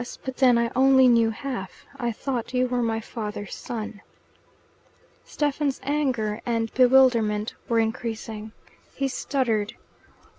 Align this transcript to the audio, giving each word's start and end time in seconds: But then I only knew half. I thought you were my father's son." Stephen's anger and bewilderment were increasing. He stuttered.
But 0.25 0.37
then 0.37 0.57
I 0.57 0.71
only 0.75 1.07
knew 1.07 1.29
half. 1.29 1.85
I 1.95 2.11
thought 2.11 2.55
you 2.55 2.67
were 2.67 2.81
my 2.81 2.99
father's 2.99 3.53
son." 3.53 4.01
Stephen's 5.23 5.79
anger 5.83 6.41
and 6.43 6.73
bewilderment 6.73 7.53
were 7.69 7.77
increasing. 7.77 8.51
He 8.95 9.07
stuttered. 9.07 9.73